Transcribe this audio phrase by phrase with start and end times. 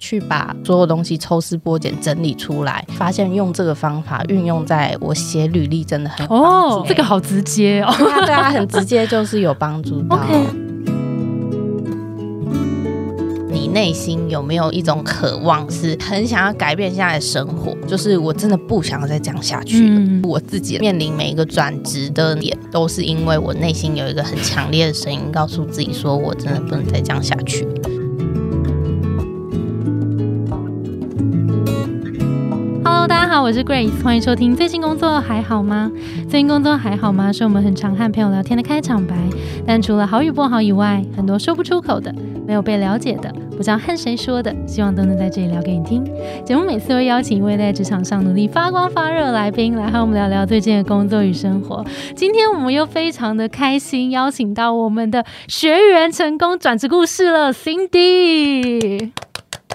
[0.00, 10.18] 去把所有东西抽丝剥茧整理出来，发现用这个方法运用在我写履历真的很哦，这个好直接哦，对啊，对啊，很直接，就是有帮助到。
[13.52, 17.76] 你内心有没有一种渴望，是很想要改变现在的生活？
[17.86, 20.00] 就是我真的不想要再这样下去了。
[20.22, 27.68] 我自己面临每一个转职的点，都是因为我内心有一个很强烈的声音，告诉自己说我真的不能再这样下去。
[33.30, 35.88] 好，我是 Grace，欢迎收听最近工作还好吗？
[36.28, 37.32] 最近工作还好吗？
[37.32, 39.14] 是我们很常和朋友聊天的开场白。
[39.64, 42.12] 但除了好与不好以外，很多说不出口的。
[42.44, 46.04] 没有被了解的，不知道和谁说的，希望都能在这里聊给你听。
[46.44, 51.84] 节目每次会邀请一位在职场上努力发光发热的来宾，来和我们聊聊最近的工作与生活。
[52.16, 59.12] 今天我们又非常的开心，邀请到我们的学员成功转职故事了，Cindy。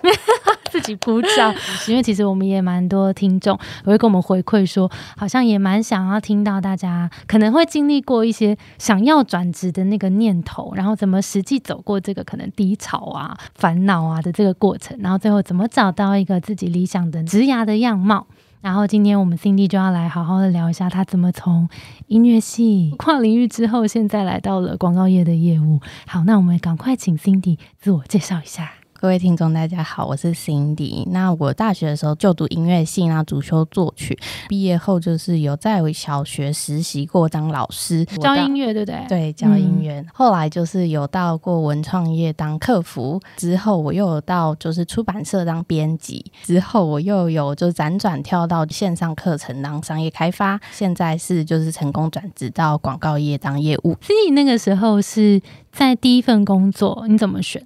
[0.72, 1.56] 自己鼓掌，
[1.88, 18.28] 因为其实我们也蛮多听众会跟我们回馈说，好像也蛮想要听到大家可能会经历过一些想要转职的那个念头，然后怎么实际走过这个可能低潮啊、烦恼啊的这个过程，然后最后怎么找到一个自己理想的职涯的样貌。
[18.62, 21.70] 然后今天我们 Cindy 就要来好好的聊一下，他怎么从
[22.08, 25.80] 音乐系跨领域之后，现在来到了广告业的业务。
[26.08, 28.85] 好，那我们赶快请 Cindy 自我介绍一下。
[29.06, 31.08] 各位听众，大家好，我是 Cindy。
[31.12, 34.18] 那我大学的时候就读音乐系，然后主修作曲。
[34.50, 39.06] 毕业后就是有在小学实习过当老师，教音乐，对不对？
[39.08, 40.04] 对，教音乐。
[40.12, 53.96] 后来就是有到过文创业当客服，之后我又有到就是出版社当编辑，之后我又有就辗转跳到线上课程当商业开发，现在是就是成功转职到广告业当业务。
[54.02, 55.40] Cindy 那个时候是
[55.72, 57.64] 在第一份工作，你怎么选？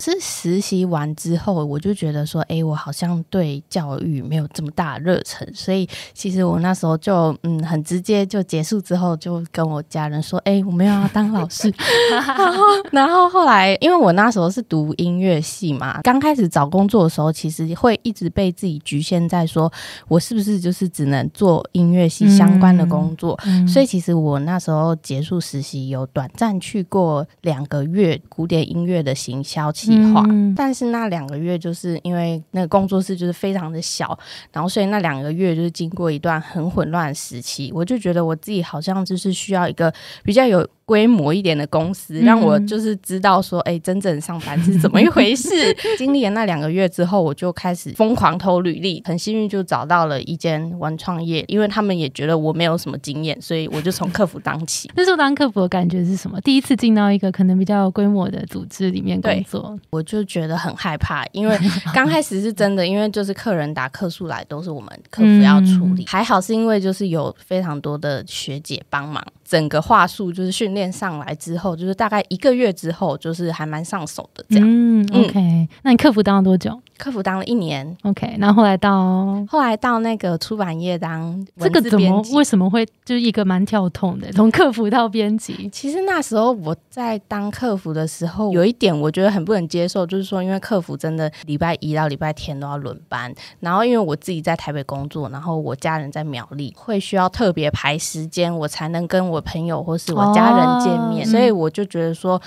[0.00, 11.72] 是实习完之后，我就觉得说，哎，我好像对教育没有这么大热忱，所以其实我那时候就嗯，很直接就结束之后，就跟我家人说，哎，我没有要当老师。
[12.10, 19.70] 然后，然后后来，因为我那时候是读音乐系嘛，刚开始找工作的时候，其实会一直被自己局限在说，
[20.08, 23.38] 我是不是就是只能做音乐系相关的工作？
[23.68, 29.89] 所以其实我那时候结束实习，有短暂去过两个月古典音乐的行销期。
[29.90, 30.24] 计划，
[30.56, 34.18] 但是那两个月就是因为那个工作室就是非常的小，
[34.52, 39.92] 然后所以那两个月就是经过一段很混乱的时期，我就觉得我自己好像就是需要一个
[40.22, 40.66] 比较有。
[40.90, 45.72] 规模一点的公司，让我就是知道说，哎，真正上班是怎么一回事。
[45.96, 54.90] 经历了那两个月之后，我就开始疯狂投履历，很幸运就找到了一间玩创业，因为他们也觉得我没有什么经验，所以我就从客服当起。
[54.96, 56.40] 那时候当客服的感觉是什么？
[56.40, 61.58] 第一次进到一个可能比较有规模的组织里面工作，我就觉得很害怕，因为
[61.94, 69.24] 刚开始是真的，因为就是客人打客诉来都是我们客服要处理，还好是因为就是有非常多的学姐帮忙。
[69.44, 74.64] 整个话术就是训练上来之后，就是大概一个月之后，就是还蛮上手的这样。
[74.64, 76.80] 嗯，OK，那你客服当了多久？
[77.00, 85.66] 客服当了一年，OK，那后后来到后来到那个出版业当这个怎么为什么会就是一个蛮跳痛的， 从客服到编辑。
[85.72, 102.38] 其实那时候我在当客服的时候，有一点我觉得很不能接受，就是说因为客服真的礼拜一到礼拜天都要轮班，然后因为我自己在台北工作，然后我家人在苗栗，会需要特别排时间，我才能跟我朋友或是我家人见面，所以我就觉得说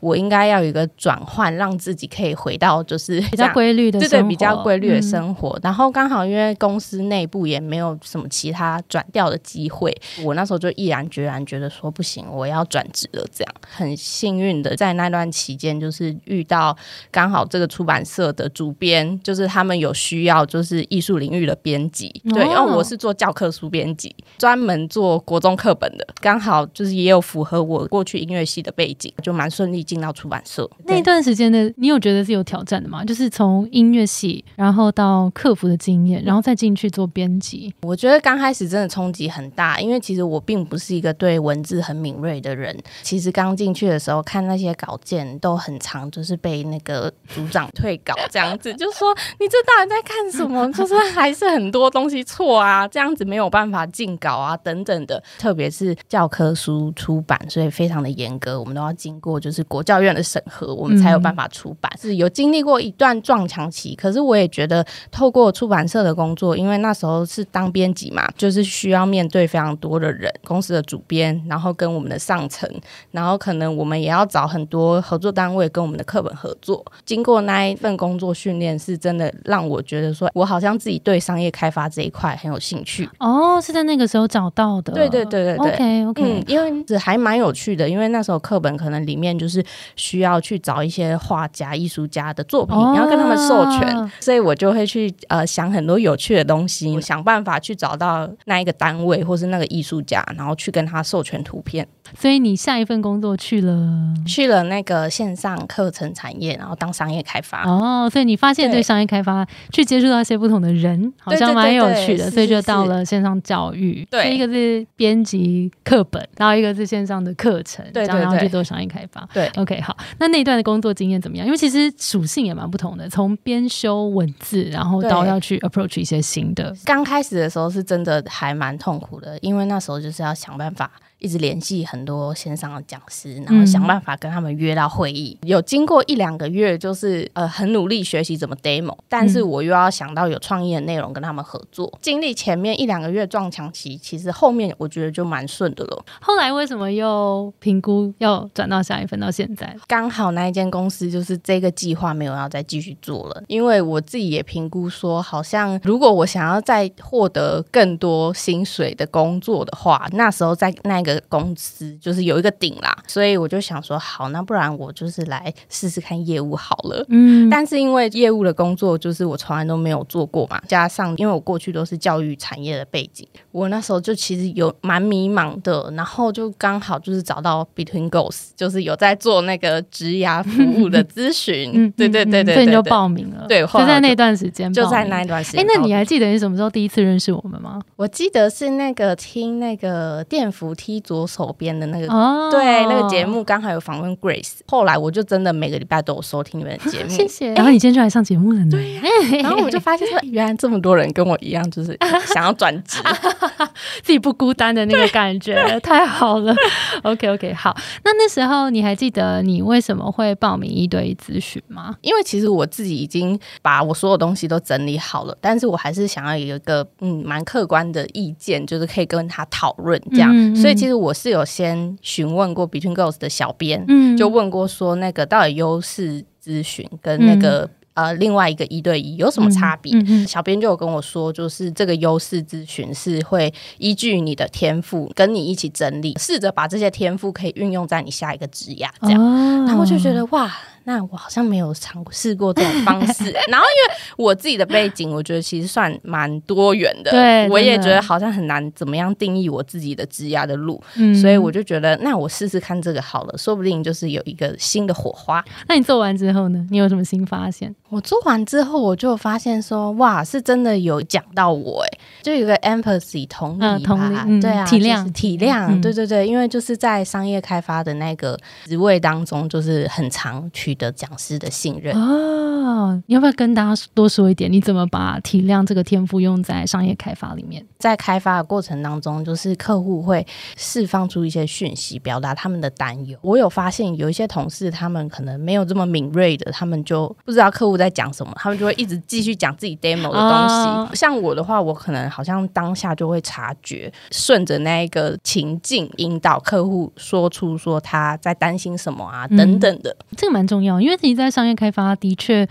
[0.00, 4.01] 我应该要有一个转换，让自己可以回到就是比较规律的。
[4.08, 13.24] 对对，比较规律的生活，然后刚好因为公司内部也没有什么其他转调的机会，我那时候就毅然决然觉得说不行，我要转职了。
[13.32, 16.76] 这样很幸运的在那段期间，就是遇到
[17.10, 22.08] 刚好这个出版社的主编，就是他们有需要，就是艺术领域的编辑。
[22.34, 30.68] 对，因为我是做教科书编辑，专门做国中课本的，刚好就是也有符合我过去音乐系的背景，就蛮顺利进到出版社。
[30.84, 33.04] 那一段时间的，你有觉得是有挑战的吗？
[33.04, 37.74] 就是从音音乐系，然后到客服的经验，然后再进去做编辑。
[37.82, 42.74] 我觉得刚开始真的冲击很大，因为其实我并不是一个对文字很敏锐的人。
[43.02, 50.72] 其实刚进去的时候看那些稿件都很长，就是被那个组长退稿这样子，就说你这到底在看什么？
[50.72, 55.22] 就是还是很多东西错啊，这样子没有办法进稿啊等等的。
[55.38, 61.92] 特别是教科书出版，所以非常的严格，我们都要经过就是国教院的审核，我们才有办法出版。
[62.00, 63.81] 是有经历过一段撞墙期。
[63.82, 63.94] 期。
[63.96, 72.68] 可是我也觉得，透过出版社的工作，因为那时候是当编辑嘛，就是需要面对非常多的人，公司的主编，然后跟我们的上层，
[73.10, 76.84] 然后可能我们也要找很多合作单位跟我们的课本合作。
[77.04, 83.08] 经过那一份工作训练，是真的让我觉得说，我好像自己对商业开发这一块很有兴趣。
[83.18, 84.92] 哦，是在那个时候找到的。
[84.92, 85.72] 对对对对对。
[85.72, 89.64] OK OK，嗯，因为这还蛮有趣的，因为那时候课本可能里面就是
[89.96, 101.86] 需要去找一些画家、艺术家的作品，你要跟他们授权，所以我就会去呃想很多有趣的东西，想办法去找到那一个单位或是那个艺术家，然后去跟他授权图片。
[102.18, 103.88] 所以你下一份工作去了，
[104.26, 107.62] 去了那个线上课程产业，然后当商业开发。
[107.66, 114.06] 哦，所以你发现对商业开发去接触到一些不同的人，好像蛮有趣的，所以就到了线上教育。
[114.10, 119.26] 对，一个是编辑课本，然后一个是线上的课程，对然后去做商业开发。
[119.32, 121.46] 对，OK，好，那那一段的工作经验怎么样？
[121.46, 126.74] 因为其实属性也蛮不同的，从编修文字，然后到要去 approach 一些新的。
[126.84, 130.90] 刚开始的时候是真的还蛮痛苦的，因为那时候就是要想办法。
[131.22, 135.38] 一直联系很多线上的讲师，然后想办法跟他们约到会议。
[135.42, 141.96] 有经过一两个月，就是呃很努力学习怎么 demo，但是我又要想到有创意的内容跟他们合作。
[142.02, 146.04] 经历前面一两个月撞墙期，其实后面我觉得就蛮顺的了。
[146.20, 149.76] 后来为什么又评估要转到下一份到现在？
[149.86, 161.11] 刚好那一间公司就是这个计划没有要再继续做了，因为我自己也评估说，好像如果我想要再获得更多薪水的工作的话，那时候在那个。
[161.28, 167.04] 公司就是有一个顶啦，所以我就想说，好，那不然我就是来试试看业务好了。
[167.08, 175.92] 嗯，但是因为业务的工作就是我从来都没有做过嘛，加上因为我过去都是教育产业的背景，我那时候就其实有蛮迷茫的。
[175.92, 181.70] 然后就刚好就是找到 Between Goals，就是有在做那个职涯服务的咨询。
[181.74, 183.46] 嗯，对对对对，所以你就报名了。
[183.48, 185.60] 对，就在那段时间，就在那一段时间。
[185.60, 187.80] 哎，那你还记得你什么时候第一次认识我们吗？
[187.96, 191.01] 我记得是那个听那个电扶梯。
[191.02, 192.06] 左手边的那个，
[192.50, 197.52] 对那个节目刚好有访问 Grace，后来我就真的每个礼拜都有收听你们的节目，谢谢。
[197.54, 199.42] 然后你今天就来上节目了呢，对。
[199.42, 201.96] 然后我就发现说，原来这么多人跟我一样，就是
[202.26, 202.98] 想要转职，
[204.02, 206.54] 自己不孤单的那个感觉， 太好了。
[207.02, 207.76] OK OK，好。
[208.04, 211.94] 那那时候你还记得你为什么会报名一对一咨询吗？
[212.00, 220.32] 因为其实我自己已经把我所有东西都整理好了，但是我还是想要有一个嗯蛮客观的意见，就是可以跟他讨论这样。
[220.56, 220.92] 所以其实。
[221.02, 229.92] 我是有先询问过 Between Girls 的小编，嗯，就问过说那个到底优势咨询跟那个呃另外一个一对一有什么差别？
[230.26, 239.66] 小编就有跟我说，就是这个优势咨询是会依据你的天赋跟你一起整理，试着把这些天赋可以运用在你下一个职涯这样。
[239.66, 240.52] 然后我就觉得哇。
[240.84, 255.44] 那我好像没有尝试过这种方式， 然后因为我自己的背景，我觉得其实算蛮多元的，对，我也觉得好像很难怎么样定义我自己的职涯的路，嗯所以我就觉得那我试试看这个好了，说不定就是有一个新的火花。
[255.68, 256.66] 那你做完之后呢？
[256.70, 257.72] 你有什么新发现？
[257.88, 270.71] 我做完之后，我就发现说，哇，是真的有讲到我，哎，就有个 empathy 同理吧，对啊，体谅体谅，对对对，因为就是在商业开发的那个职位当中，就是很常去。
[270.74, 274.50] 的讲师的信任哦，你要不要跟大家多说一点？
[274.50, 277.64] 你怎么把体谅这个天赋用在商业开发里面？
[277.78, 280.24] 在开发的过程当中，就是客户会
[280.56, 283.18] 释放出一些讯息，表达他们的担忧。
[283.22, 290.96] 我有发现有一些同事，他们可能没有这么敏锐的，他们就不知道客户在讲什么，他们就会一直继续讲自己 demo 的东西。
[290.96, 300.61] 像我的话，我可能好像当下就会察觉，顺着那一个情境引导客户说出说他在担心什么啊等等的，这个蛮重。
[300.64, 302.46] 因为你在商业开发，的确，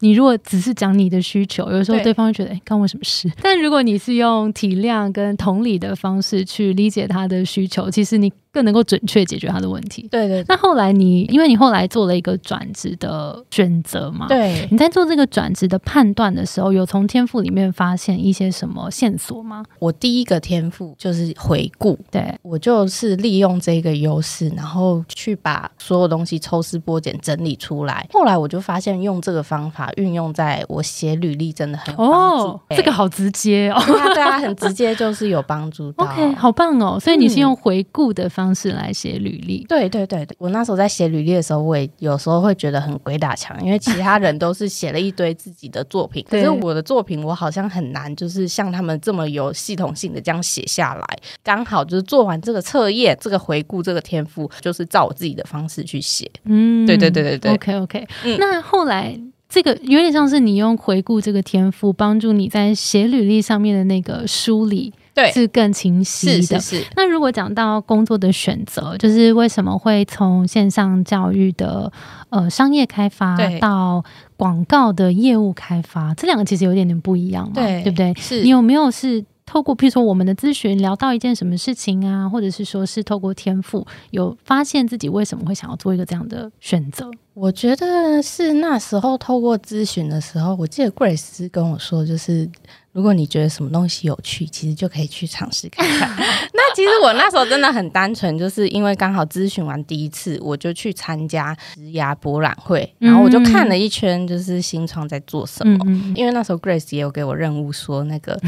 [0.00, 3.30] 你如果只是讲你的需求，有时候对方会觉得，哎，关我什么事？
[3.42, 8.32] 但如果你是用体谅跟同理的方式去理解他的需求，其实你。
[8.52, 10.08] 更能够准确解决他的问题。
[10.10, 10.44] 对对。
[10.48, 14.26] 那后来你，因为你后来做了一个转职的选择嘛？
[14.26, 14.66] 对。
[14.72, 19.64] 你在做这个转职的判断的时候，有从天赋里面发现一些什么线索吗？
[19.78, 21.96] 我第一个天赋就是回顾。
[22.10, 22.34] 对。
[22.42, 28.04] 我就是利用这个优势，然后去把所有东西抽丝剥茧整理出来。
[28.12, 32.60] 后来我就发现，用这个方法运用在我写履历真的很有帮助。
[32.70, 33.80] 这个好直接哦。
[34.14, 35.92] 对啊，很直接，就是有帮助。
[35.98, 36.98] OK，好棒哦。
[36.98, 38.28] 所以你是用回顾的。
[38.39, 51.18] 方式来写履历，对对对对，我那时候在写履历的时候，我也有时候会觉得很鬼打墙，因为其他人都是写了一堆自己的作品，可是我的作品我好像很难，就是像他们这么有系统性的这样写下来。
[51.42, 56.30] 刚好就是做完这个测验，这个回顾，这个天赋，就是照我自己的方式去写。
[56.44, 57.52] 嗯，对对对对对。
[57.52, 58.06] OK OK，
[58.38, 59.20] 那后来。
[59.52, 66.58] 这个有点像是你用回顾这个天赋，帮助你在写履历上面的那个梳理，对是更清晰的。
[66.58, 71.92] 是是是，那如果讲到工作的选择，就是为什么会从线上教育的
[72.30, 74.04] 呃商业开发到
[74.36, 78.14] 广告的业务开发，这两个其实有点点不一样嘛，对对不对？
[78.14, 87.10] 是你有没有是透过譬如说我们的咨询聊到一件什么事情啊，或者是说是透过天赋有发现自己为什么会想要做一个这样的选择？
[87.34, 92.48] 我觉得是那时候透过咨询的时候，我记得 Grace 跟我说，就是
[92.92, 96.08] 如果你觉得什么东西有趣，其实就可以去尝试看看。
[96.52, 105.78] 那其实我那时候真的很单纯，就是因为刚好咨询完第一次，我就去参加职涯博览会，然后我就看了一圈，就是新创在做什么。
[105.86, 108.38] 嗯因为那时候 Grace 也有给我任务说，那个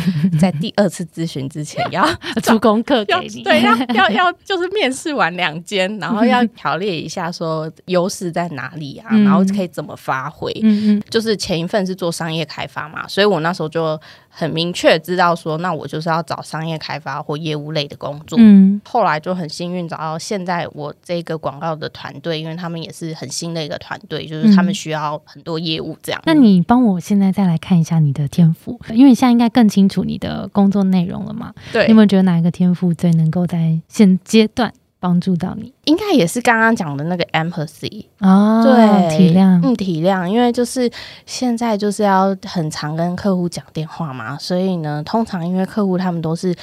[0.40, 10.52] 在第二次咨询之前要嗯， 出功课给要你，对要要要就是面试完两间，然后要条列一下说优势在哪里啊，嗯然后可以怎么发挥。
[10.62, 13.98] 嗯嗯就是前一份是做商业开发嘛，所以我那时候就
[14.34, 18.38] 很明确知道说，那我就是要找商业开发或业务类的工作。
[18.40, 26.20] 嗯后来就很幸运找到现在我这个广告的团队，因为他们也是很新的一个团队，就是他们需要很多业务这样。
[26.24, 31.52] 那你帮我现在再来看一下你的天赋，因为你现在应该更清楚你的工作内容了嘛？
[31.70, 34.72] 对你有没有觉得哪一个天赋最能够在现阶段
[35.02, 35.74] 帮助到你？
[35.86, 40.88] 应该也是刚刚讲的那个 empathy，哦，对，体谅，嗯，体谅，因为就是
[41.26, 46.54] 现在就是要很常跟客户讲电话嘛，所以呢，通常因为客户他们都是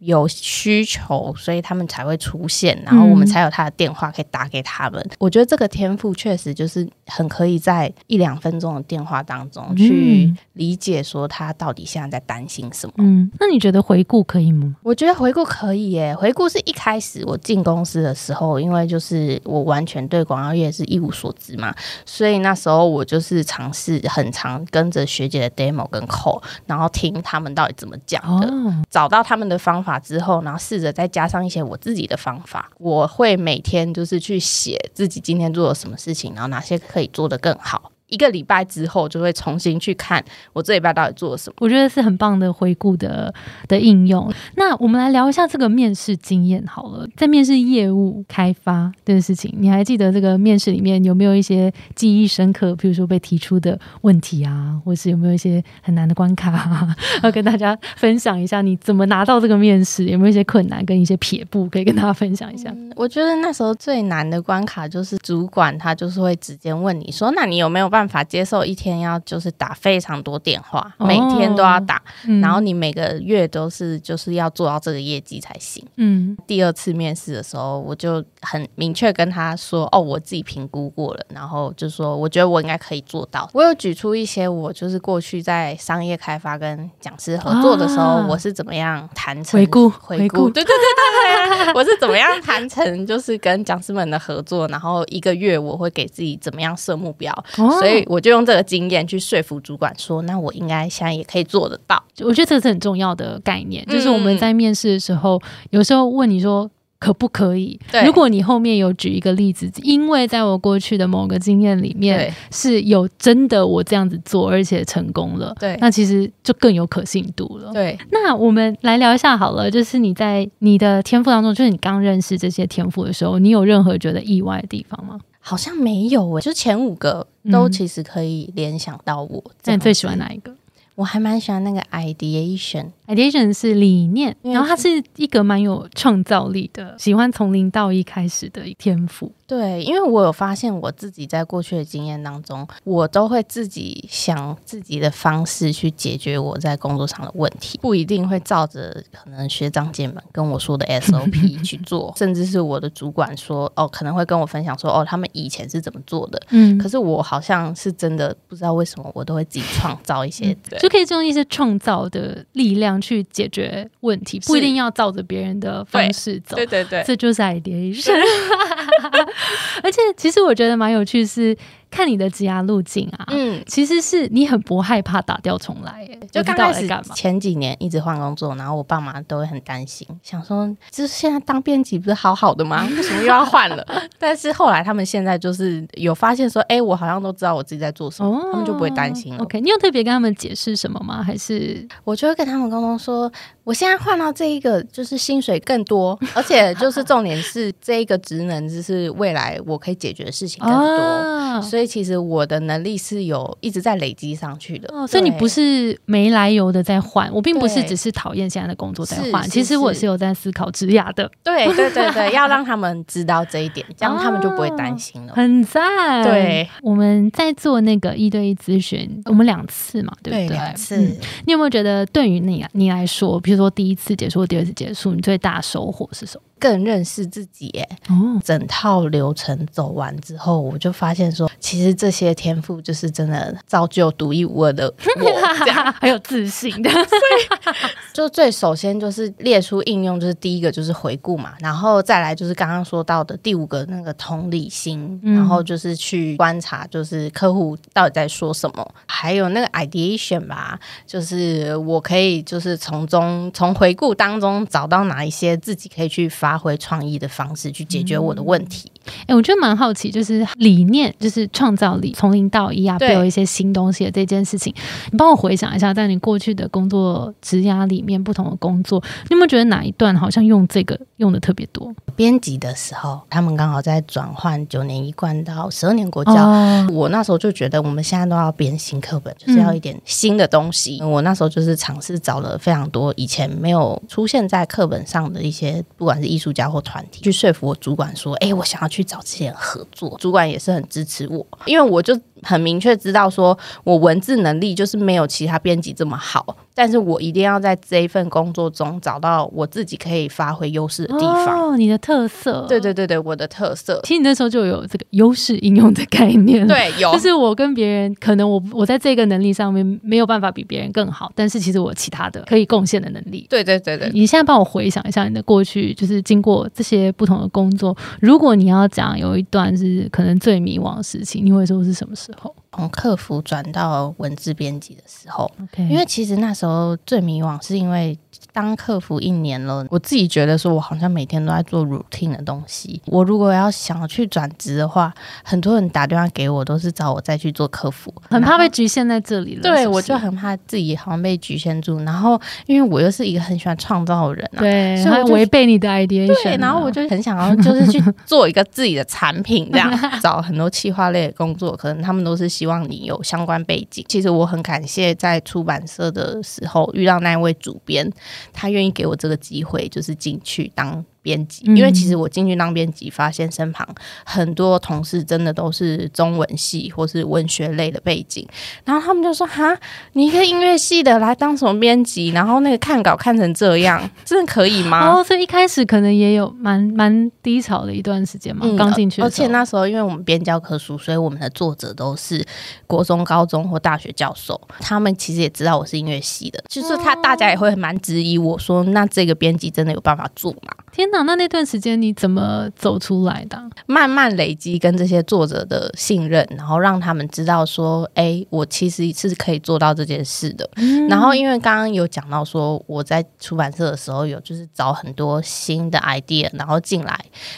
[0.00, 5.04] 有需求，所以他们才会出现，然后我们才有他的电话可以打给他们。
[5.18, 12.92] 我觉得这个天赋确实就是很可以在一两分钟的电话当中去嗯理解说他到底现在在担心什么。
[12.98, 14.76] 嗯，那你觉得回顾可以吗？
[14.82, 21.74] 我觉得回顾可以耶，回顾是一开始我进公司的时候，因为就是我完全对广告业是一无所知嘛，
[22.04, 32.70] 所以那时候我就是尝试很常跟着学姐的 demo 跟 call，然后听他们到底怎么讲的，哦，找到他们的方法法之后，然后试着再加上一些我自己的方法。
[32.78, 37.90] 我会每天就是去写自己今天做了什么事情，然后哪些可以做得更好。
[38.08, 40.22] 一个礼拜之后，就会重新去看
[40.52, 41.56] 我这礼拜到底做了什么。
[41.60, 43.32] 我觉得是很棒的回顾的
[43.66, 44.32] 的应用。
[44.56, 62.70] 那我们来聊一下这个面试经验好了，在面试业务开发这件事情，你还记得这个面试里面有没有一些记忆深刻，比如说被提出的问题啊，或是有没有一些很难的关卡、啊， 要跟大家分享一下你怎么拿到这个面试，有没有一些困难跟一些撇步可以跟大家分享一下？
[62.70, 71.06] 嗯我觉得那时候最难的关卡就是主管他就是会直接问你说，那你有没有办法接受一天要就是打非常多电话，哦。
[71.06, 72.40] 每天都要打，嗯。
[72.40, 75.82] 然后你每个月都是就是要做到这个业绩才行。
[75.96, 76.36] 嗯。
[76.46, 83.48] 第二次面试的时候，我就很明确跟他说：“哦，我自己评估过了，然后就说我觉得我应该可以做到。
[83.54, 88.26] 我有举出一些我就是过去在商业开发跟讲师合作的时候，啊。
[88.28, 90.36] 我是怎么样谈成回顾回回顾。
[90.44, 97.70] 顾，对对对对对，我是怎么样谈成就是跟讲师们的合作，然后一个月我会给自己怎么样设目标，哦。
[97.78, 102.02] 所以我就用这个经验去说服主管说，那我应该现在也可以做得到。
[102.20, 105.40] 我觉得这是很重要的概念，嗯就是我们在面试的时候，
[105.70, 106.70] 有时候问你说。
[107.00, 107.78] 可不可以？
[107.92, 117.72] 对如果你后面有举一个例子，因为在我过去的某个经验里面是有真的我这样子做，而且成功了，对那其实就更有可信度了。
[117.72, 125.20] 对，那我们来聊一下好了，就是你在你的天赋当中，就是你刚认识这些天赋的时候，你有任何觉得意外的地方吗？
[125.48, 129.42] 好像没有诶、就前五个都嗯其实可以联想到我。
[129.64, 130.28] 那你最喜欢哪？
[130.30, 130.54] 一个
[130.94, 139.32] 我还蛮喜欢那个 ideation，？Ideation 是理念，然后它是一个蛮有创造力的，喜欢从零到一开始的天赋。
[139.48, 156.38] 对，因为我有发现我自己在过去的经验当中，我都会自己想自己的方式去解决我在工作上的问题，不一定会照着可能学长姐们跟我说的 SOP 去做，甚至是我的主管说哦，可能会跟我分享说哦，他们以前是怎么做的。
[156.50, 166.54] 嗯可是我好像是真的不知道为什么，我都会自己创造一些，对就可以用一些创造的力量去解决问题，不一是定要照着别人的方式走。
[166.54, 168.12] 对对对，这就是 ideation。
[169.82, 171.56] 而且其实我觉得蛮有趣是
[171.90, 177.14] 看你的职涯路径啊，嗯，其实是你很不害怕打掉重来，哎，就刚开始干嘛。
[177.14, 182.86] 前几年一直换工作，然后我爸妈都会很担心，想说就是现在当编辑不是好好的吗？
[182.96, 183.84] 为什么又要换了？
[184.18, 189.38] 但是后来他们现在就是有发现说，哎、我好像都知道我自己在做什么，他们就不会担心了。
[189.40, 191.22] 哦 OK，你有特别跟他们解释什么吗？
[191.22, 193.30] 还是我就会跟他们沟通说，
[193.64, 200.78] 我现在换到这一个就是薪水更多， 而且就是重点是这一个职能就是未来我可以解决的事情更多。
[200.78, 204.92] 啊哇，所以其实我的能力是有一直在累积上去的。
[204.92, 215.32] 哦，所以你不是没来由的在换，我并不是只是讨厌现在的工作在换，其实我是是有在思考职涯的，对对对对， 要让他们知道这一点，这样他们就不会担心了。
[215.34, 216.24] 很赞。
[216.24, 220.48] 对，我们在做那个一对一咨询，我们两次嘛，对不对？
[220.48, 221.16] 两次、嗯
[221.46, 226.42] 你有没有觉得对于你你来说，比如说第一次结束、第二次结束，你最大收获是什么？
[226.58, 227.88] 更认识自己耶。
[228.08, 235.30] 哦，整套流程走完之后，我就发现说，其实这些天赋就是真的造就独一无二的我。
[235.64, 236.90] 这样，很有自信的。
[236.92, 237.74] 所以
[238.12, 258.90] 就最首先就是列出应用，就是第一个就是回顾嘛，然后再来就是刚刚说到的第五个那个同理心，嗯然后就是去观察，就是客户到底在说什么，还有那个 ideation 吧，就是我可以就是从中从回顾当中找到哪一些自己可以去发挥创意的方式去解决我的问题。
[259.26, 264.72] 哎、我觉得蛮好奇，就是理念，就是创造力，从零到一啊，对有一些新东西的这件事情，
[265.10, 271.92] 你帮我回想一下，在你过去的工作职涯里面，不同的工作，你有没有觉得哪一段好像用这个用的特别多？
[272.14, 276.34] 编辑的时候，他们刚好在转换九年一贯到十二年国教。
[276.34, 281.02] 哦，我那时候就觉得，我们现在都要编新课本，就是要一点新的东西。
[281.02, 301.72] 我那时候就是尝试找了非常多以前没有出现在课本上的一些，不管是艺艺术家或团体，去说服我主管说：“哎、我想要去找这些人合作。”主管也是很支持我，因为我就很明确知道说，我文字能力就是没有其他编辑这么好，但是我一定要在这一份工作中找到我自己可以发挥优势的地方。
[301.72, 304.00] 哦，你的特色，对对对对，我的特色。
[304.04, 313.44] 其实你那时候就有这个优势应用的概念，，对，有就是我跟别人可能我我在这个能力上面没有办法比别人更好，但是其实我有其他的可以贡献的能力。
[313.50, 328.16] 对对对对，你现在帮我回想一下你的过去，就是经过这些不同的工作，如果你要讲有一段是可能最迷惘的事情，你会说是什么时候从客服转到文字编辑的时候因为其实那时候最迷惘，是因为
[328.52, 333.02] 当客服一年了，我自己觉得说我好像每天都在做 routine 的东西。
[333.06, 339.62] 我如果要想去转职的话，很多人打电话给我都是找我再去做客服，很怕被局限在这里了。
[339.62, 341.98] 对，我就很怕自己好像被局限住。
[342.04, 345.98] 然后，因为我又是一个很喜欢创造的人啊，对，所以违背你的啊。
[346.06, 349.90] 对，然后我就很想要就是去做一个自己的产品，这样
[350.22, 354.04] 找很多企划类的工作，可能他们都是希望希望你有相关背景。
[354.10, 358.12] 其实我很感谢在出版社的时候遇到那位主编，
[358.52, 361.02] 他愿意给我这个机会，就是进去当。
[361.22, 363.86] 编辑，嗯因为其实我进去当编辑，发现身旁
[364.24, 368.46] 很多同事真的都是中文系或是文学类的背景，
[368.84, 369.76] 然后他们就说：“哈，
[370.12, 372.28] 你一个音乐系的来当什么编辑？
[372.30, 382.44] 然后那个看稿看成这样，真的可以吗？”哦，所以一开始可能也有蛮蛮低潮的一段时间嘛，刚进去而且那时候因为我们编教科书，所以我们的作者都是
[382.86, 390.72] 国中、高中或大学教授，他们其实也知道我是音乐系的，就是他大家也会蛮质疑我说，那这个编辑真的有办法做吗？
[390.98, 393.62] 天哪，那那段时间你怎么走出来的啊？
[393.86, 400.68] 慢慢累积跟这些作者的信任，然后让他们知道说，哎，我其实是可以做到这件事的。
[401.08, 407.16] 然后因为刚刚有讲到说，我在出版社的时候有就是找很多新的 idea，然后进来，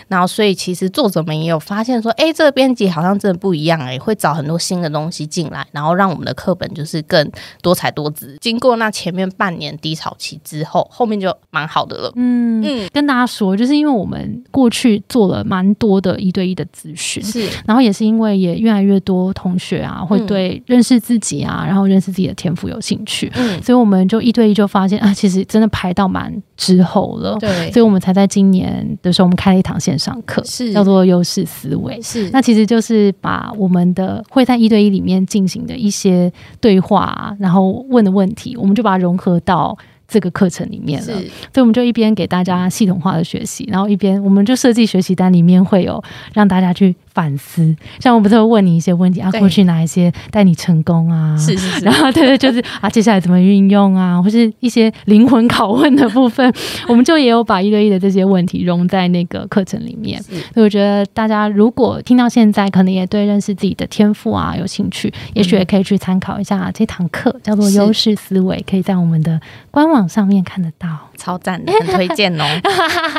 [0.08, 8.36] 然后所以其实作者们也有发现说，哎，这个编辑好像真的不一样哎，会找很多新的东西进来，然后让我们的课本就是更多彩多姿。
[8.38, 12.12] 经过那前面半年低潮期之后，后面就蛮好的了。
[12.16, 17.48] 嗯，嗯，跟大家说，就是因为我们过去做了蛮多的一对一的咨询，是。
[17.66, 27.36] 然后也是因为也越来越多同学啊，会对认识自己啊，然后认识自己的天赋有兴趣，嗯，所以我们就一对一就发现啊，其实真的排到蛮之后了。
[27.38, 30.72] 对，所以我们才在今年的时候，我们开了一堂线上课，是。
[30.72, 32.00] 叫做优势思维。
[32.02, 32.28] 是。
[32.30, 39.76] 那其实就是把我们的会在一对一里面进行的一些对话啊、然后问的问题，我们就把它融合到
[40.10, 41.14] 这个课程里面了。
[41.14, 41.22] 所
[41.54, 46.02] 以我们就一边给大家系统化的学习，然后一边我们就设计学习单，里面会有
[46.34, 47.74] 让大家去反思。
[47.98, 51.36] 像我不是会问你一些问题啊，过去哪一些带你成功啊？
[51.36, 56.52] 是是是然后对对，就是啊，接下来怎么运用啊，或是一些灵魂拷问的部分，
[56.88, 60.22] 我们就也有把一对一的这些问题融在那个课程里面。
[60.22, 71.09] 所以我觉得大家如果听到现在，可能也对认识自己的天赋啊有兴趣，也许也可以去参考一下这堂课，叫做优势思维，可以在我们的官网上面看得到。
[71.20, 72.44] 超赞的，很推荐哦。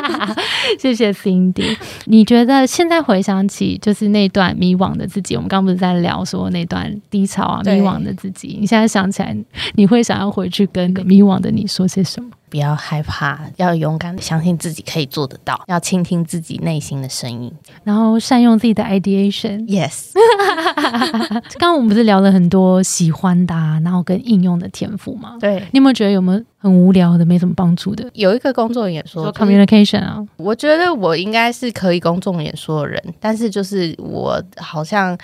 [0.78, 1.76] 谢谢 Cindy。
[2.06, 9.36] 你觉得现在回想起就是那段迷惘的自己，我们刚刚不是在聊说那段低潮啊、迷惘的自己，你现在想起来，
[9.74, 12.30] 你会想要回去跟迷惘的你说些什么？
[12.52, 17.50] 不要害怕，要勇敢的相信自己可以做得到，要倾听自己内心的声音。
[17.82, 19.60] 然后善用自己的 ideation。
[19.66, 20.10] Yes，
[21.58, 25.38] 刚刚我们不是聊了很多喜欢的、啊，然后跟应用的天赋吗？
[25.40, 28.06] 对，你有没有觉得有没有很无聊的、没什么帮助的？
[28.12, 35.16] 有一个工作演说说就是 communication 啊，我觉得我应该是可以公众演说的人，但是就是我好像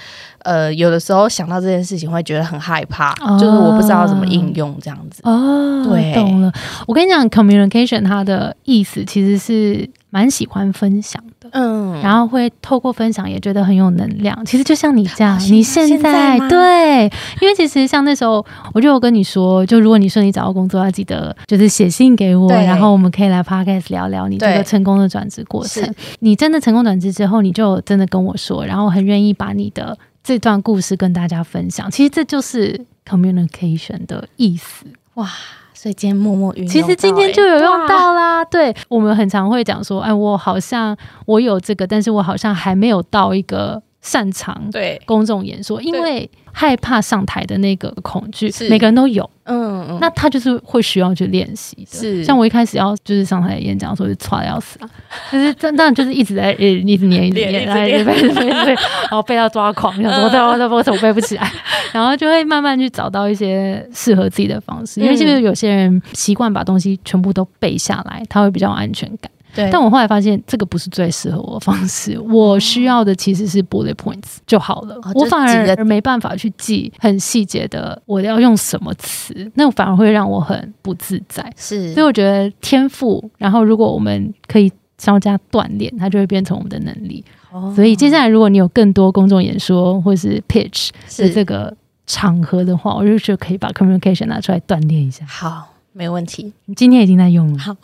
[0.44, 5.20] 呃有的时候想到这件事情会觉得很害怕，哦就是我不知道怎么应用这样子。
[5.24, 6.50] 哦，对懂了。
[6.86, 11.48] 我跟你讲，communication 它的意思其实是蛮喜欢分享的。
[11.52, 14.44] 嗯，然后会透过分享也觉得很有能量。
[14.44, 17.04] 其实就像你这样，哦你现现在在现在对，
[17.40, 25.82] 因为其实像那时候，我就有跟你说，就如果你顺利找到工作，要记得就是写信给我，然后我们可以来 podcast 聊聊你这个成功的转职过程。
[26.18, 31.90] 你真的成功转职之后，你就真的跟我说，然后很愿意把你的这段故事跟大家分享。
[31.90, 32.78] 其实这就是
[33.08, 34.84] communication 的意思。
[35.14, 35.30] 哇，
[35.78, 38.44] 所以今天默默运用到、其实今天就有用到啦。
[38.44, 49.28] 对我们很常会讲说，哎，我好像我有这个，但是我好像还没有到一个擅长对，公众演说，因为害怕上台的那个恐惧是，每个人都有。
[49.44, 51.98] 嗯嗯，那他就是会需要去练习的。
[51.98, 54.88] 是像我一开始要就是上台演讲的时候，就差的要死啊，
[55.30, 61.52] 就是真当然就是一直在呃一直念一直念，练一直背背背，然后背到抓狂，想说我在我在我怎么背不起来，
[61.92, 69.30] 然后就会慢慢去找到一些适合自己的方式，因为就是有些人习惯把东西全部都背下来，他会比较有安全感。
[69.58, 72.18] 对，但我后来发现，这个不是最适合我的方式。
[72.20, 74.94] 我需要的其实是 bullet points 就好了。
[74.96, 81.52] 哦我反而没办法去记很细节的我要用什么词，那反而会让我很不自在。
[81.56, 87.24] 是所以我觉得天赋，然后如果我们可以稍加锻炼，它就会变成我们的能力。
[87.50, 91.74] 哦所以接下来，如果你有更多公众演说或是 pitch 的是这个
[92.06, 95.24] 场合的话，我就觉得可以把 communication 拿出来锻炼一下。
[95.26, 96.52] 好，没问题。
[96.66, 97.58] 你今天已经在用了。
[97.58, 97.76] 好，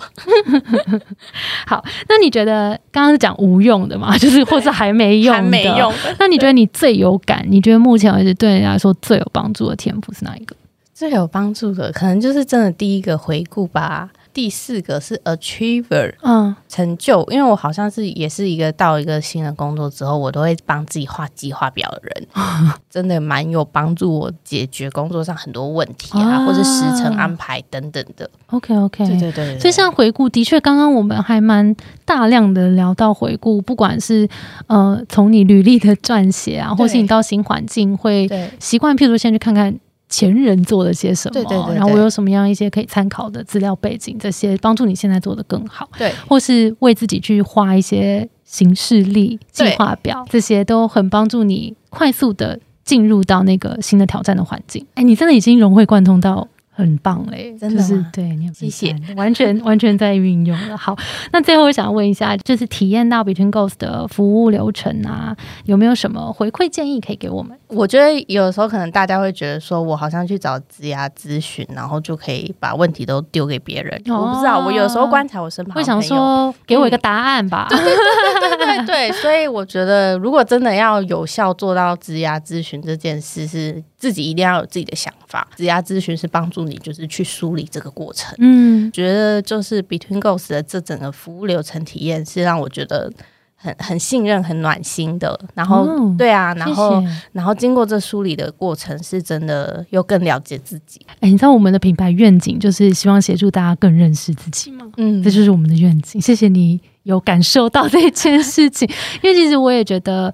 [1.67, 4.17] 好，那你觉得刚刚是讲无用的嘛？
[4.19, 5.43] 就是或是还没用的？
[5.43, 5.91] 还没用。
[5.91, 7.45] 的，那你觉得你最有感？
[7.49, 10.55] 你觉得目前为止对你来说最有帮助的天赋是哪一个？
[10.95, 14.09] 最有帮助的，可能就是真的第一个回顾吧。
[14.35, 22.27] 第四个是 achiever 嗯，成就，因为我好像是也是一个到一个新的工作之后，我都会帮自己画计划表的人，
[22.91, 26.45] 真的蛮有帮助我解决工作上很多问题啊，啊。
[26.45, 28.29] 或者时程安排等等的。
[28.49, 29.59] OK OK，对对对对。
[29.61, 34.29] 所以像回顾，的确，刚刚我们还蛮大量的聊到回顾，不管是
[34.67, 39.75] 呃从你履历的撰写啊，或是你到新环境会习惯，譬如说先去看看
[40.09, 54.87] 前人做了些什么，对对对对然后我有什么样一些可以参考的资料背景，这些帮助你现在做的更好，对或是为自己去画一些行事历、计划表，这些都很帮助你快速的进入到那个新的挑战的环境。
[54.95, 56.47] 哎，你真的已经融会贯通到。
[56.75, 60.77] 很棒嘞，就是真的是对你很谢谢，完全 完全在运用了。
[60.77, 60.97] 好，
[61.33, 67.57] 那最后我想问一下，就是体验到 Between Goals 的服务流程啊，有没有什么回馈建议可以给我们？
[67.69, 73.97] 我觉得有时候可能大家会觉得说，我好像去找职涯咨询，然后就可以把问题都丢给别人。
[74.09, 77.69] 哦我不知道，我有时候观察我身旁会想说，给我一个答案吧。
[77.71, 85.47] 对 对，所以我觉得，如果真的要有效做到职涯咨询这件事，是自己一定要有自己的想法。
[85.57, 88.35] 职涯咨询是帮助你，就是去梳理这个过程。
[88.39, 93.13] 嗯，觉得就是 Between Goals 的这整个服务流程体验，是让我觉得
[93.57, 95.39] 很很信任、很暖心的。
[95.55, 101.01] 然后，哦对啊，然后然后经过这梳理的过程，是真的又更了解自己。
[101.21, 104.91] 哎、你知道我们的品牌愿景就是希望协助大家更认识自己吗？
[104.97, 106.21] 嗯这就是我们的愿景。
[106.21, 108.89] 谢谢你有感受到这件事情，
[109.23, 110.33] 因为其实我也觉得，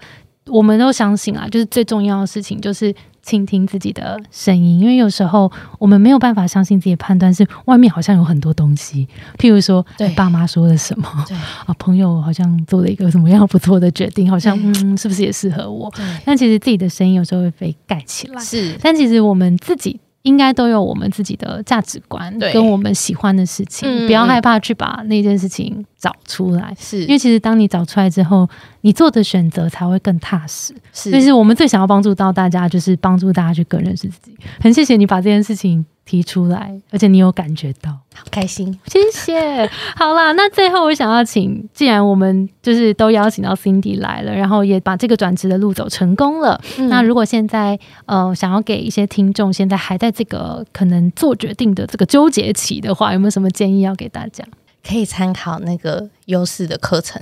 [0.51, 9.07] 我们都相信啊，就是最重要的事情就是倾听自己的声音，因为有时候我们没有办法相信自己的判断，是外面好像有很多东西，
[9.39, 10.09] 譬如说对。
[10.09, 11.37] 哎爸妈说了什么对。
[11.37, 15.91] 啊，朋友好像做了一个什么样不错的决定，好像嗯，是不是也适合我？
[15.95, 18.41] 对，但其实自己的声音有时候会被盖起来。
[18.43, 18.77] 是。
[18.83, 26.75] 但其实我们自己应该都有我们自己的价值观，对跟我们喜欢的事情，嗯不要害怕去把那件事情找出来。
[26.79, 28.49] 是，因为其实当你找出来之后，
[28.83, 30.75] 你做的选择才会更踏实。
[30.93, 34.37] 是所以是我们最想要帮助到大家，就是帮助大家去更认识自己。
[34.61, 38.00] 很谢谢你把这件事情提出来，而且你有感觉到。
[38.21, 38.79] 好开心。
[38.87, 39.67] 谢谢。
[39.97, 54.45] 好啦，那最后我想要请，既然我们就是都邀请到 Cindy 来了，然后也把这个转职的路走成功了，嗯那如果现在呃想要给一些听众，现在还在这个可能做决定的这个纠结期的话，有没有什么建议要给大家？
[54.87, 57.21] 可以参考那个优势的课程，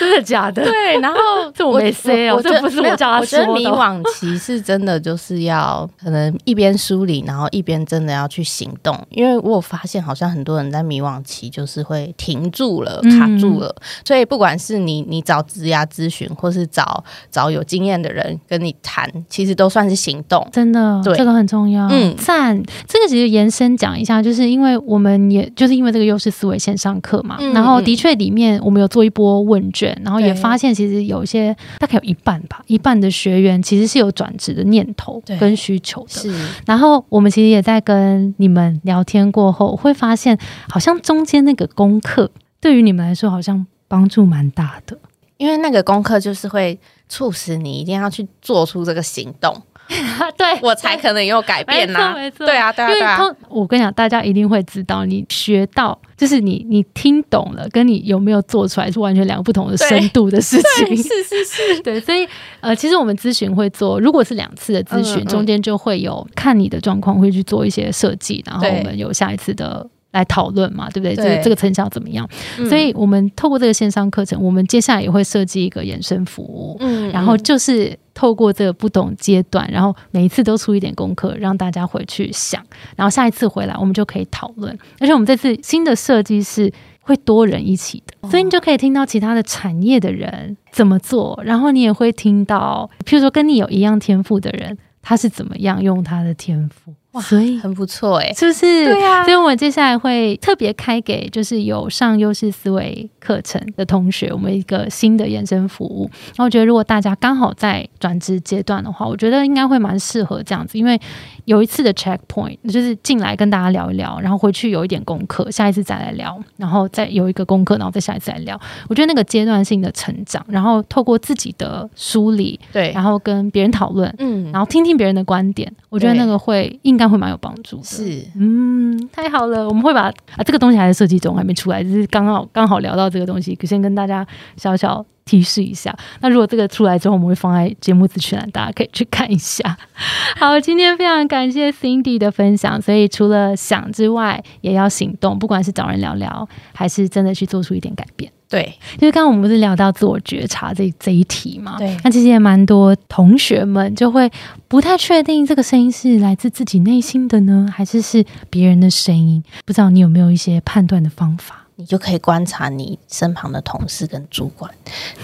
[0.00, 0.64] 真的假的？
[0.64, 1.18] 对，然后
[1.54, 3.46] 这我没 say 哦，这不是我叫他说的。
[3.52, 8.98] 我觉得迷惘期是真的，就是要可能一边梳理，然后一边真的要去行动。
[9.10, 13.74] 因为我有发现，好像很多人在迷惘期就是会停住了、卡住了。
[14.04, 20.46] 所以不管是你你找职涯咨询，或是找找有经验的人跟你谈，其实都算是行动。
[20.50, 21.86] 真的，对这个很重要。
[21.90, 22.58] 嗯赞。
[22.88, 36.08] 这个其实延伸讲一下，就是因为我们也就是因为这个优势思维线上课嘛，嗯然后的确里面我们有做一波问卷，然后也发现其实有一些大概有一半吧，一半的学员其实是有转职的念头跟需求的。
[36.08, 36.34] 是
[36.66, 44.96] 然后我们其实也在跟你们聊天过后，会发现好像中间那个功课对于你们来说好像帮助蛮大的。
[45.36, 49.62] 因为那个功课就是会促使你一定要去做出这个行动，
[50.38, 53.18] 对我才可能有改变呐、没错没错对啊，对啊，对啊。
[53.48, 60.96] 我跟你讲，大家一定会知道，你学到就是你你听懂了，跟你有没有做出来是完全两个不同的深度的事情。
[60.96, 62.26] 是是是， 对，所以
[62.60, 69.86] 呃，其实我们咨询会做，如果是两次的咨询，嗯嗯中间就会有看你的状况，会去做一些设计，然后我们有下一次的。
[70.12, 71.14] 来讨论嘛，对不对？
[71.14, 72.28] 这这个成效怎么样？
[72.58, 82.64] 嗯所以我们透过这个线上课程，我们接下来也会设计一个衍生服务，嗯然后就是透过这个不同阶段，然后每一次都出一点功课，让大家回去想，
[82.96, 84.76] 然后下一次回来我们就可以讨论。
[84.98, 96.92] 而且我们这次新的设计是会多人一起的，所以你就可以听到其他的产业的人怎么做，然后你也会听到，譬如说跟你有一样天赋的人，他是怎么样用他的天赋。
[97.12, 98.84] 哇所以很不错哎、是不是？
[98.84, 106.08] 对啊所以我们接下来会特别开给就是有上优势思维课程的同学，我们一个新的延伸服务。
[106.28, 111.00] 然后我觉得如果大家刚好在转职阶段的话，我觉得应该会蛮适合这样子，因为
[111.46, 118.58] 有一次的 checkpoint 就是进来跟大家聊一聊，然后回去有一点功课，下一次再来聊，然后再有一个功课，然后再下一次来聊。
[118.88, 127.84] 我觉得那个阶段性的成长，然后透过自己的梳理，对，然后跟别人讨论，嗯，然后听听别人的观点，我觉得那个会应该会蛮有帮助的。
[127.84, 134.26] 是嗯，太好了，我们会把啊这个东西还在设计中，还没出来，只是刚好刚好聊到这个东西，可先跟大家
[134.56, 135.96] 小小提示一下。
[136.20, 139.76] 那如果这个出来之后，我们会放在节目资讯栏，大家可以去看一下。
[140.36, 148.32] 好，今天非常感谢 Cindy 的分享，所以除了想之外，也要行动，不管是找人聊聊，还是真的去做出一点改变。
[148.48, 148.62] 对，
[148.94, 151.76] 因为刚刚我们不是聊到自我觉察这这一题嘛？
[151.78, 154.28] 对那其实也蛮多同学们就会
[154.66, 159.40] 不太确定这个声音是来自自己内心的呢，还是是别人的声音？
[159.64, 161.59] 不知道你有没有一些判断的方法？
[161.80, 164.70] 你就可以观察你身旁的同事跟主管，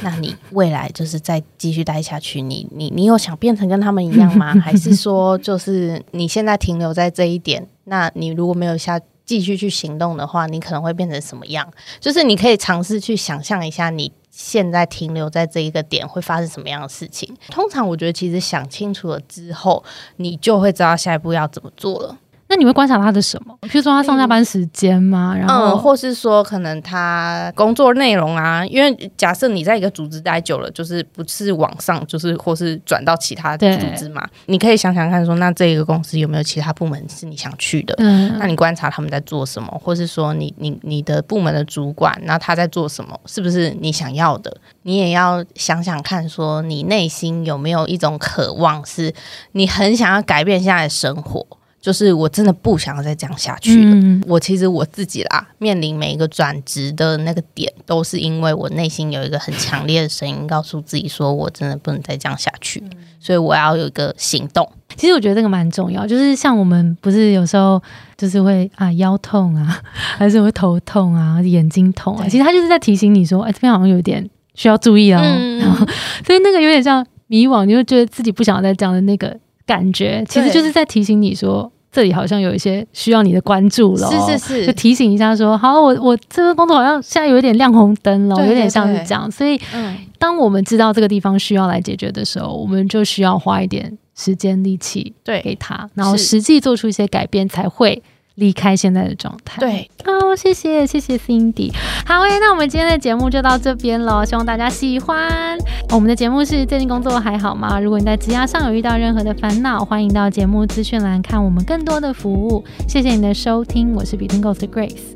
[0.00, 4.54] 那你未来就是再继续待下去，你你你有想变成跟他们一样吗？
[4.58, 7.68] 还是说就是你现在停留在这一点？
[7.84, 11.70] 那你如果没有下继续去行动的话，你可能会变成什么样？
[12.00, 14.10] 就是你可以尝试去想象一下你。
[14.38, 17.34] 现在停留在这一个点会发生什么样的事情？
[17.48, 19.82] 通常我觉得，其实想清楚了之后，
[20.16, 22.18] 你就会知道下一步要怎么做了。
[22.48, 23.56] 那你会观察他的什么？
[23.62, 25.34] 譬如说他上下班时间吗？
[25.36, 37.94] 然后、嗯，或是说可能他工作内容啊，因为假设你在一个组织待久了，就是不是往上，就是或是转到其他组织嘛，你可以想想看说那这个公司有没有其他部门是你想去的？
[37.98, 44.56] 嗯那你观察他们在做什么，或是说你你你的部门的主管，那他在做什么，是不是你想要的？
[44.82, 49.12] 你也要想想看，说你内心有没有一种渴望，是
[49.52, 51.44] 你很想要改变现在的生活，
[51.86, 53.94] 就是我真的不想要再这样下去了。
[53.94, 62.82] 嗯我其实我自己啦，面临每一个转职的那个点，都是因为我内心有一个很强烈的声音，告诉自己说我真的不能再这样下去，
[63.20, 64.68] 所以我要有一个行动。
[64.96, 67.80] 其实我觉得这个蛮重要，就是像我们不是有时候
[68.16, 69.80] 就是会啊腰痛啊，
[70.18, 75.20] 还是会头痛啊，眼睛痛啊，其实他就是在提醒你说，哎，这边好像有点需要注意哦。
[75.22, 75.86] 嗯然后，
[76.26, 84.10] 所以那个有点像迷惘，你就觉得自己不想要再这样的那个感觉，其实就是在提醒你说，这里好像有一些需要你的关注了。
[84.10, 89.30] 是是是就是提醒一下说，好，我我这份工作好像现在有一点亮红灯了，有点像是这样。
[89.30, 98.02] 所以，嗯，当我们知道这个地方需要来解决的时候，我们就需要花一点时间力气对给对他，然后是实际做出一些改变，才会
[98.36, 101.72] 离开现在的状态。，对，哦，谢谢谢谢 Cindy。
[102.06, 105.58] 好诶，那我们今天的节目就到这边了，希望大家喜欢。
[105.90, 107.80] 我们的节目是最近工作还好吗？
[107.80, 112.64] 如果你在职涯上有遇到任何的烦恼，欢迎到节目资讯栏看我们更多的服务。
[112.86, 115.15] 谢谢你的收听，我是 Between Ghost 的 Grace。